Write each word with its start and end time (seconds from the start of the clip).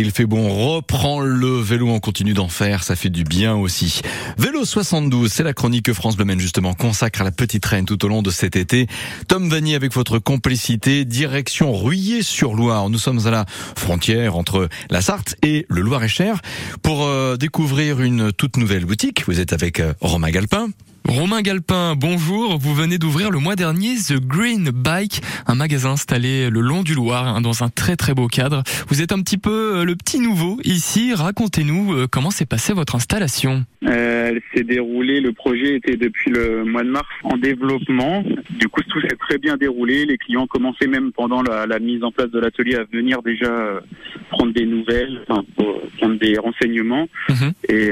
il 0.00 0.10
fait 0.10 0.26
bon, 0.26 0.48
reprend 0.48 1.20
le 1.20 1.58
vélo, 1.60 1.88
on 1.88 2.00
continue 2.00 2.34
d'en 2.34 2.48
faire, 2.48 2.82
ça 2.82 2.96
fait 2.96 3.10
du 3.10 3.24
bien 3.24 3.54
aussi. 3.54 4.00
Vélo 4.38 4.64
72, 4.64 5.30
c'est 5.32 5.42
la 5.42 5.52
chronique 5.52 5.84
que 5.84 5.92
France 5.92 6.16
Bleu 6.16 6.24
justement 6.38 6.74
consacre 6.74 7.20
à 7.20 7.24
la 7.24 7.30
petite 7.30 7.64
reine 7.66 7.84
tout 7.84 8.02
au 8.04 8.08
long 8.08 8.22
de 8.22 8.30
cet 8.30 8.56
été. 8.56 8.86
Tom 9.28 9.48
Vanny 9.48 9.74
avec 9.74 9.92
votre 9.92 10.18
complicité, 10.18 11.04
direction 11.04 11.72
Ruyé-sur-Loire. 11.72 12.90
Nous 12.90 12.98
sommes 12.98 13.26
à 13.26 13.30
la 13.30 13.44
frontière 13.48 14.36
entre 14.36 14.68
la 14.90 15.00
Sarthe 15.00 15.36
et 15.42 15.66
le 15.68 15.82
Loir-et-Cher 15.82 16.40
pour 16.82 17.04
euh, 17.04 17.36
découvrir 17.36 18.00
une 18.00 18.32
toute 18.32 18.56
nouvelle 18.56 18.84
boutique. 18.84 19.24
Vous 19.26 19.40
êtes 19.40 19.52
avec 19.52 19.80
euh, 19.80 19.92
Romain 20.00 20.30
Galpin. 20.30 20.68
Romain 21.08 21.42
Galpin, 21.42 21.94
bonjour. 21.96 22.56
Vous 22.58 22.74
venez 22.74 22.96
d'ouvrir 22.96 23.30
le 23.30 23.38
mois 23.38 23.56
dernier 23.56 23.94
The 23.96 24.14
Green 24.14 24.70
Bike, 24.70 25.20
un 25.46 25.54
magasin 25.54 25.90
installé 25.90 26.48
le 26.48 26.60
long 26.60 26.82
du 26.82 26.94
Loir, 26.94 27.26
hein, 27.26 27.42
dans 27.42 27.62
un 27.62 27.68
très 27.68 27.94
très 27.94 28.14
beau 28.14 28.26
cadre. 28.26 28.62
Vous 28.88 29.02
êtes 29.02 29.12
un 29.12 29.20
petit 29.20 29.36
peu 29.36 29.80
euh, 29.80 29.84
le 29.84 29.96
petit 29.96 30.18
nouveau 30.18 30.58
ici. 30.64 31.12
Racontez-nous 31.12 31.92
euh, 31.92 32.06
comment 32.10 32.30
s'est 32.30 32.46
passée 32.46 32.72
votre 32.72 32.94
installation? 32.94 33.66
Euh, 33.86 34.30
elle 34.30 34.40
s'est 34.54 34.64
déroulée, 34.64 35.20
le 35.20 35.32
projet 35.32 35.76
était 35.76 35.96
depuis 35.96 36.30
le 36.30 36.64
mois 36.64 36.82
de 36.82 36.90
mars 36.90 37.06
en 37.22 37.36
développement. 37.36 38.24
Du 38.58 38.68
coup, 38.68 38.80
tout 38.88 39.00
s'est 39.02 39.16
très 39.28 39.36
bien 39.36 39.58
déroulé. 39.58 40.06
Les 40.06 40.16
clients 40.16 40.46
commençaient 40.46 40.86
même 40.86 41.12
pendant 41.12 41.42
la, 41.42 41.78
mise 41.80 42.02
en 42.02 42.12
place 42.12 42.30
de 42.30 42.40
l'atelier 42.40 42.76
à 42.76 42.84
venir 42.90 43.20
déjà 43.22 43.82
prendre 44.30 44.54
des 44.54 44.64
nouvelles, 44.64 45.20
enfin, 45.28 45.44
prendre 45.98 46.18
des 46.18 46.38
renseignements. 46.38 47.08
Mhm. 47.28 47.52
Et 47.68 47.90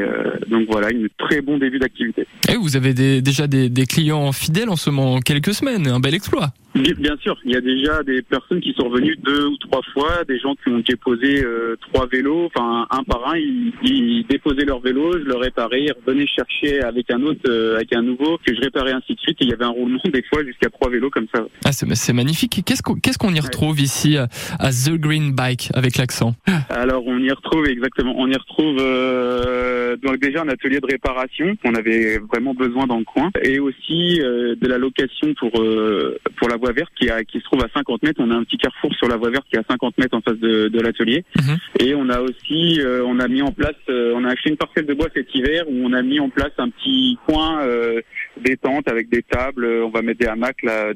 donc 0.49 0.67
voilà, 0.71 0.91
une 0.91 1.09
très 1.19 1.43
bon 1.43 1.59
début 1.59 1.79
d'activité. 1.79 2.27
Et 2.51 2.57
vous 2.57 2.77
avez 2.77 2.95
déjà 3.21 3.47
des, 3.47 3.69
des, 3.69 3.87
clients 3.87 4.33
fidèles 4.33 4.71
en 4.71 4.77
ce 4.77 4.91
moment 4.91 5.21
quelques 5.21 5.55
semaines, 5.55 5.87
un 5.87 6.01
bel 6.01 6.15
exploit. 6.15 6.53
Bien 6.75 7.17
sûr, 7.21 7.37
il 7.45 7.53
y 7.53 7.57
a 7.57 7.61
déjà 7.61 8.03
des 8.03 8.23
personnes 8.23 8.61
qui 8.61 8.73
sont 8.73 8.89
revenues 8.89 9.17
deux 9.17 9.47
ou 9.47 9.57
trois 9.59 9.83
fois, 9.93 10.25
des 10.27 10.39
gens 10.39 10.55
qui 10.55 10.71
ont 10.71 10.79
déposé 10.79 11.45
euh, 11.45 11.77
trois 11.93 12.07
vélos, 12.07 12.47
enfin 12.47 12.87
un 12.91 13.05
par 13.05 13.29
un, 13.29 13.37
ils, 13.37 14.25
déposaient 14.29 14.65
leur 14.65 14.81
vélo, 14.81 15.13
je 15.13 15.25
le 15.25 15.37
réparais, 15.37 15.83
ils 15.83 15.93
revenaient 15.93 16.27
chercher 16.27 16.81
avec 16.81 17.11
un 17.11 17.23
autre, 17.23 17.41
euh, 17.47 17.77
avec 17.77 17.95
un 17.95 18.01
nouveau, 18.01 18.39
que 18.39 18.55
je 18.55 18.61
réparais 18.61 18.93
ainsi 18.93 19.15
de 19.15 19.21
suite, 19.21 19.37
et 19.43 19.45
il 19.45 19.51
y 19.51 19.53
avait 19.53 19.65
un 19.65 19.71
roulement 19.71 20.01
des 20.13 20.23
fois 20.23 20.43
jusqu'à 20.45 20.71
trois 20.71 20.91
vélos 20.91 21.11
comme 21.11 21.27
ça. 21.35 21.45
Ah, 21.65 21.73
c'est 21.73 22.13
magnifique. 22.13 22.63
Qu'est-ce 22.65 22.83
qu'on 22.83 22.95
qu'est-ce 22.95 23.19
qu'on 23.19 23.35
y 23.35 23.41
retrouve 23.41 23.79
ici 23.79 24.17
à 24.17 24.71
The 24.71 24.93
Green 24.93 25.33
Bike 25.33 25.69
avec 25.75 25.99
l'accent? 25.99 26.35
Alors 26.71 27.07
on 27.07 27.19
y 27.19 27.31
retrouve 27.31 27.67
exactement, 27.67 28.15
on 28.17 28.29
y 28.29 28.37
retrouve 28.37 28.79
euh, 28.81 29.97
donc 30.03 30.21
déjà 30.21 30.41
un 30.43 30.49
atelier 30.49 30.81
de 30.81 30.87
réparation 30.87 31.55
qu'on 31.63 31.75
avait 31.75 32.19
vraiment 32.19 32.55
besoin 32.55 32.87
dans 32.87 32.99
le 32.99 33.05
coin, 33.05 33.31
et 33.43 33.59
aussi 33.59 34.21
de 34.21 34.67
la 34.67 34.79
location 34.79 35.35
pour 35.35 35.51
pour 35.51 36.49
la 36.49 36.57
voie 36.63 36.73
verte 36.73 36.93
qui, 36.99 37.11
a, 37.11 37.25
qui 37.25 37.39
se 37.39 37.45
trouve 37.45 37.63
à 37.65 37.69
50 37.75 38.03
mètres. 38.03 38.21
On 38.23 38.31
a 38.31 38.37
un 38.37 38.45
petit 38.45 38.57
carrefour 38.57 38.95
sur 38.95 39.09
la 39.09 39.17
voie 39.17 39.31
verte 39.31 39.45
qui 39.51 39.57
est 39.57 39.61
à 39.61 39.65
50 39.69 39.99
mètres 39.99 40.17
en 40.17 40.21
face 40.21 40.39
de, 40.39 40.69
de 40.69 40.81
l'atelier. 40.81 41.25
Mhm. 41.37 41.59
Et 41.81 41.95
on 41.95 42.09
a 42.09 42.21
aussi, 42.21 42.81
euh, 42.81 43.05
on 43.05 43.19
a 43.19 43.29
mis 43.29 43.43
en 43.43 43.53
place, 43.53 43.75
euh, 43.89 44.13
on 44.15 44.25
a 44.25 44.31
acheté 44.31 44.51
une 44.51 44.57
parcelle 44.57 44.87
de 44.87 44.95
bois 44.95 45.09
cet 45.15 45.35
hiver 45.35 45.65
où 45.69 45.85
on 45.85 45.93
a 45.93 46.03
mis 46.03 46.21
en 46.21 46.29
place 46.29 46.53
un 46.59 46.71
petit 46.71 47.19
coin 47.27 47.63
euh, 47.63 48.01
détente 48.43 48.89
avec 48.89 49.11
des 49.11 49.23
tables. 49.23 49.67
On 49.85 49.91
va 49.91 50.03
mettre 50.03 50.21
des 50.21 50.27
hamacs 50.27 50.63
là 50.63 50.93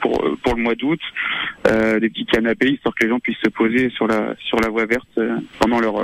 pour, 0.00 0.24
pour 0.42 0.54
le 0.54 0.62
mois 0.62 0.74
d'août, 0.74 1.00
des 1.64 2.08
petits 2.08 2.26
canapés 2.26 2.70
histoire 2.70 2.94
que 2.94 3.04
les 3.04 3.10
gens 3.10 3.18
puissent 3.18 3.42
se 3.44 3.50
poser 3.50 3.90
sur 3.90 4.06
la 4.06 4.34
sur 4.38 4.58
la 4.60 4.68
voie 4.68 4.86
verte 4.86 5.18
pendant 5.58 5.80
leur 5.80 5.94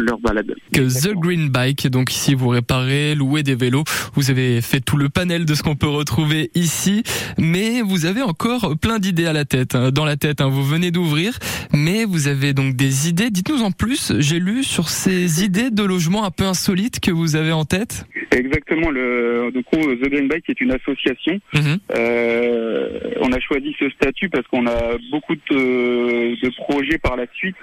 leur 0.00 0.18
balade. 0.18 0.54
Que 0.72 0.80
The 0.80 1.14
Green 1.14 1.48
Bike, 1.48 1.88
donc 1.88 2.12
ici 2.12 2.34
vous 2.34 2.48
réparez, 2.48 3.14
louez 3.14 3.42
des 3.42 3.54
vélos. 3.54 3.84
Vous 4.14 4.30
avez 4.30 4.60
fait 4.60 4.80
tout 4.80 4.96
le 4.96 5.08
panel 5.08 5.44
de 5.44 5.54
ce 5.54 5.62
qu'on 5.62 5.76
peut 5.76 5.88
retrouver 5.88 6.50
ici, 6.54 7.02
mais 7.38 7.82
vous 7.82 8.06
avez 8.06 8.21
encore 8.22 8.76
plein 8.76 8.98
d'idées 8.98 9.26
à 9.26 9.32
la 9.32 9.44
tête, 9.44 9.74
hein, 9.74 9.90
dans 9.90 10.04
la 10.04 10.16
tête. 10.16 10.40
Hein. 10.40 10.48
vous 10.48 10.64
venez 10.64 10.90
d'ouvrir, 10.90 11.38
mais 11.72 12.04
vous 12.04 12.28
avez 12.28 12.54
donc 12.54 12.76
des 12.76 13.08
idées. 13.08 13.30
Dites-nous 13.30 13.62
en 13.62 13.70
plus. 13.70 14.12
J'ai 14.18 14.38
lu 14.38 14.64
sur 14.64 14.88
ces 14.88 15.44
idées 15.44 15.70
de 15.70 15.82
logement 15.82 16.24
un 16.24 16.30
peu 16.30 16.44
insolites 16.44 17.00
que 17.00 17.10
vous 17.10 17.36
avez 17.36 17.52
en 17.52 17.64
tête. 17.64 18.06
Exactement. 18.32 18.90
Le, 18.90 19.50
du 19.52 19.62
coup, 19.62 19.76
The 19.76 20.08
Green 20.08 20.28
Bike 20.28 20.48
est 20.48 20.60
une 20.60 20.72
association. 20.72 21.38
Mhm. 21.54 21.78
Euh, 21.94 22.88
on 23.20 23.32
a 23.32 23.40
choisi 23.40 23.74
ce 23.78 23.88
statut 23.90 24.28
parce 24.28 24.46
qu'on 24.48 24.66
a 24.66 24.96
beaucoup 25.10 25.34
de, 25.34 26.40
de, 26.40 26.50
projets 26.56 26.98
par 26.98 27.16
la 27.16 27.26
suite, 27.34 27.56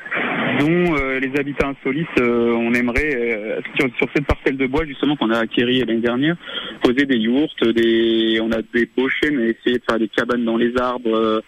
dont 0.60 0.96
euh, 0.96 1.20
les 1.20 1.38
habitats 1.40 1.68
insolites. 1.68 2.08
Euh, 2.20 2.54
on 2.54 2.74
aimerait 2.74 3.16
euh, 3.16 3.62
sur, 3.78 3.90
sur, 3.98 4.08
cette 4.16 4.26
parcelle 4.26 4.58
de 4.58 4.68
bois 4.68 4.86
justement 4.86 5.16
qu'on 5.16 5.32
a 5.32 5.40
acquérie 5.40 5.80
l'année 5.80 6.02
dernière, 6.02 6.36
poser 6.82 7.06
des 7.06 7.18
yourtes, 7.18 7.64
des, 7.64 8.40
on 8.42 8.52
a 8.52 8.62
des 8.74 8.86
pochets, 8.86 9.32
mais 9.32 9.50
essayer 9.50 9.78
de 9.78 9.84
faire 9.88 10.00
des 10.00 10.08
cabanes 10.08 10.46
dans 10.46 10.58
les 10.58 10.76
arbres, 10.78 11.42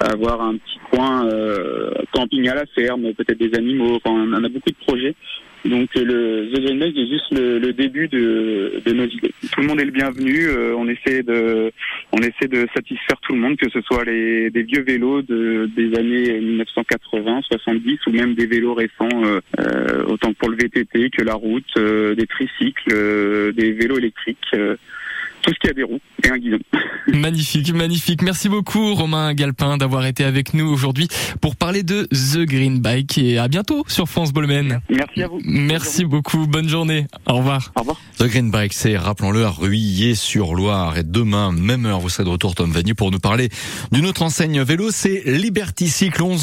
avoir 0.00 0.40
un 0.40 0.56
petit 0.56 0.78
coin 0.90 1.28
camping 2.12 2.48
à 2.48 2.54
la 2.54 2.66
ferme, 2.74 3.12
peut-être 3.14 3.38
des 3.38 3.56
animaux. 3.56 3.96
Enfin, 3.96 4.10
on 4.14 4.32
a 4.32 4.48
beaucoup 4.48 4.70
de 4.70 4.86
projets. 4.86 5.14
Donc 5.64 5.88
le 5.94 6.50
The 6.52 6.98
est 6.98 7.06
juste 7.06 7.30
le, 7.32 7.72
début 7.72 8.06
de, 8.08 8.82
nos 8.92 9.06
idées. 9.06 9.32
Tout 9.50 9.62
le 9.62 9.66
monde 9.66 9.80
est 9.80 9.86
le 9.86 9.90
bienvenu. 9.90 10.46
Euh, 10.46 10.74
on 10.76 10.86
essaie 10.88 11.22
de, 11.22 11.72
on 12.12 12.18
essaie 12.18 12.48
de 12.48 12.66
satisfaire 12.74 13.16
tout 13.22 13.32
le 13.32 13.40
monde, 13.40 13.56
que 13.56 13.70
ce 13.70 13.80
soit 13.80 14.04
les 14.04 14.50
des 14.50 14.62
vieux 14.62 14.82
vélos 14.82 15.22
de, 15.22 15.70
des 15.74 15.98
années 15.98 16.38
1980, 16.38 17.40
70 17.50 17.98
ou 18.06 18.10
même 18.10 18.34
des 18.34 18.46
vélos 18.46 18.74
récents, 18.74 19.08
euh, 19.24 19.40
euh, 19.58 20.04
autant 20.04 20.34
pour 20.34 20.50
le 20.50 20.56
VTT 20.56 21.08
que 21.10 21.22
la 21.22 21.34
route, 21.34 21.78
des 21.78 22.26
tricycles, 22.26 23.52
des 23.54 23.72
vélos 23.72 23.98
électriques 23.98 24.54
tout 25.44 25.52
ce 25.52 25.58
qui 25.60 25.68
a 25.68 25.74
des 25.74 25.82
roues 25.82 26.00
et 26.24 26.30
un 26.30 26.38
guidon. 26.38 26.58
Magnifique, 27.12 27.72
magnifique. 27.74 28.22
Merci 28.22 28.48
beaucoup 28.48 28.94
Romain 28.94 29.34
Galpin 29.34 29.76
d'avoir 29.76 30.06
été 30.06 30.24
avec 30.24 30.54
nous 30.54 30.66
aujourd'hui 30.66 31.06
pour 31.42 31.54
parler 31.54 31.82
de 31.82 32.04
The 32.04 32.38
Green 32.46 32.80
Bike 32.80 33.18
et 33.18 33.36
à 33.38 33.46
bientôt 33.46 33.84
sur 33.88 34.08
France 34.08 34.32
Bolmen. 34.32 34.80
Merci 34.88 35.22
à 35.22 35.28
vous. 35.28 35.38
Merci 35.44 36.06
beaucoup, 36.06 36.46
bonne 36.46 36.68
journée. 36.68 37.06
Au 37.26 37.34
revoir. 37.34 37.72
Au 37.76 37.80
revoir. 37.80 38.00
The 38.18 38.24
Green 38.24 38.50
Bike, 38.50 38.72
c'est, 38.72 38.96
rappelons-le, 38.96 39.44
à 39.44 39.50
Ruillé-sur-Loire. 39.50 40.96
Et 40.96 41.02
demain, 41.02 41.52
même 41.52 41.84
heure, 41.84 42.00
vous 42.00 42.08
serez 42.08 42.24
de 42.24 42.30
retour 42.30 42.54
Tom 42.54 42.72
Vanu 42.72 42.94
pour 42.94 43.10
nous 43.10 43.18
parler 43.18 43.50
d'une 43.92 44.06
autre 44.06 44.22
enseigne 44.22 44.62
vélo, 44.62 44.90
c'est 44.90 45.22
Liberty 45.26 45.88
Cycle 45.88 46.22
11. 46.22 46.42